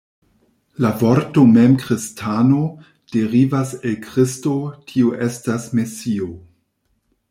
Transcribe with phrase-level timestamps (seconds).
[0.85, 2.63] La vorto mem kristano,
[3.17, 4.59] derivas el Kristo,
[4.93, 6.37] tio estas, Mesio.